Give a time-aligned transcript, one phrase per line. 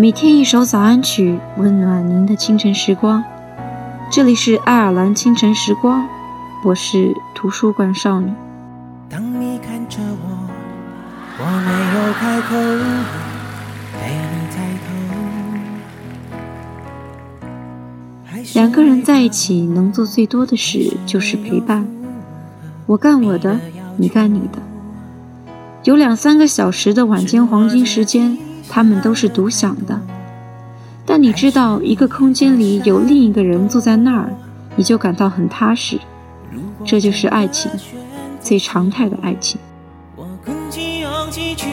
[0.00, 3.22] 每天一首早安曲，温暖您的清晨时光。
[4.10, 6.08] 这里是爱尔兰清晨时光，
[6.64, 8.32] 我是图书馆少女。
[9.10, 10.48] 当你看着我，
[11.38, 12.56] 我没有开口，
[14.00, 14.72] 陪你抬
[18.32, 18.40] 头。
[18.54, 21.86] 两个人在一起能做最多的事就是陪伴，
[22.86, 23.60] 我干我的，
[23.98, 24.62] 你干你的。
[25.84, 28.38] 有两三个小时的晚间黄金时间，
[28.70, 30.00] 他们都是独享的。
[31.04, 34.32] 但你知道，一个空间里有另一个人坐在那儿，
[34.76, 35.98] 你就感到很踏实。
[36.84, 37.70] 这就是爱情，
[38.40, 39.60] 最常态的爱情。
[40.16, 41.68] 我鼓起勇气去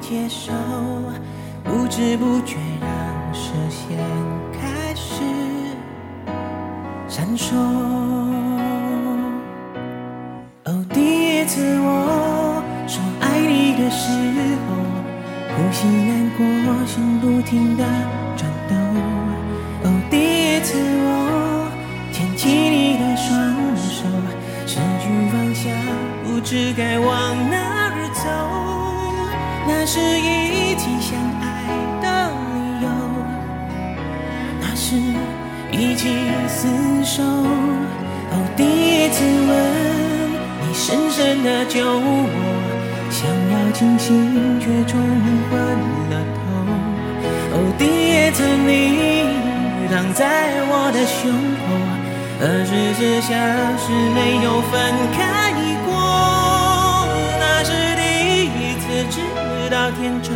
[0.00, 0.52] 接受，
[1.64, 2.90] 不知不觉让
[3.32, 3.96] 视线
[4.52, 5.22] 开始
[7.08, 7.54] 闪烁。
[10.64, 14.31] 哦，第一次我说爱你的时候，
[15.54, 16.44] 呼吸难过，
[16.86, 17.84] 心不停的
[18.36, 18.76] 转动。
[19.84, 21.68] 哦，第一次我
[22.12, 23.30] 牵起你的双
[23.76, 24.06] 手，
[24.66, 25.72] 失去方向，
[26.24, 27.56] 不知该往哪
[27.90, 28.24] 儿走。
[29.68, 31.44] 那是一起相爱
[32.00, 32.06] 的
[32.54, 32.88] 理由，
[34.60, 34.96] 那是
[35.70, 36.08] 一起
[36.48, 37.22] 厮守。
[37.22, 39.50] 哦，第一次吻
[40.62, 42.26] 你，深深的救我，
[43.22, 45.00] 想要清醒却冲
[45.48, 45.50] 昏
[46.10, 46.42] 了头。
[47.54, 48.68] 哦，第一次你
[49.88, 51.30] 躺在我的胸
[51.62, 51.64] 口，
[52.42, 53.30] 二十四小
[53.78, 54.74] 时没有分
[55.14, 55.54] 开
[55.86, 55.94] 过，
[57.38, 58.02] 那是第
[58.58, 59.14] 一次知
[59.70, 60.34] 道天长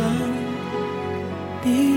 [1.61, 1.96] 地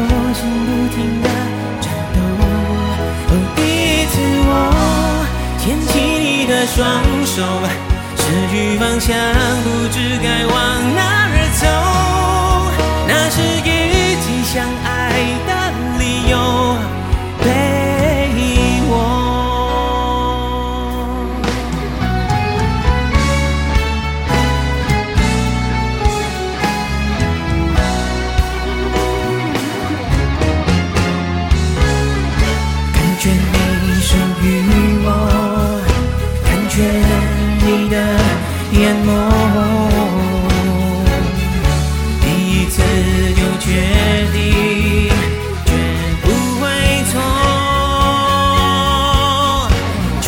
[6.65, 7.43] 双手，
[8.15, 9.17] 失去方向，
[42.21, 42.81] 第一次
[43.33, 43.67] 就决
[44.31, 44.37] 定，
[45.65, 45.69] 绝
[46.21, 46.25] 不
[46.59, 46.63] 会
[47.11, 47.13] 错，
[50.21, 50.25] 绝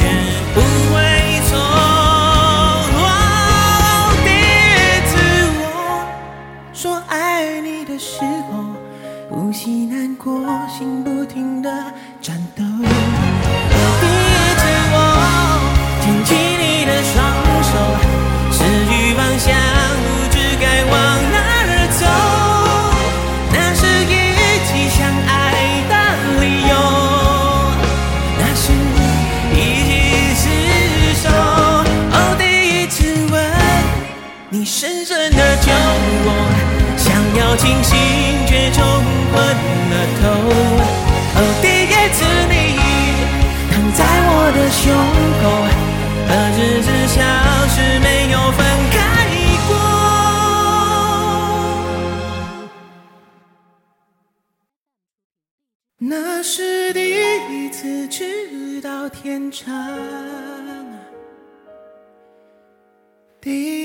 [0.54, 0.58] 不
[0.94, 0.96] 会
[1.50, 1.52] 错。
[2.96, 3.02] 哦
[4.24, 5.12] 第一次
[5.60, 5.64] 我
[6.74, 7.14] 说爱
[7.62, 8.12] 你的时
[8.52, 8.52] 候，
[9.30, 11.70] 呼吸难过，心不停的
[12.22, 12.64] 颤抖。
[37.64, 37.96] 清醒
[38.46, 39.40] 却冲昏
[39.90, 40.22] 了头。
[41.36, 42.20] 哦，第一次
[42.52, 42.54] 你
[43.72, 44.84] 躺在我的胸
[45.40, 45.44] 口，
[46.28, 47.18] 二十四小
[47.70, 48.60] 时没有分
[48.92, 48.94] 开
[49.70, 49.72] 过。
[55.98, 57.00] 那是第
[57.50, 59.66] 一次知道天长
[63.40, 63.83] 地